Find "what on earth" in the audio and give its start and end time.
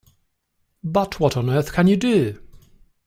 1.19-1.73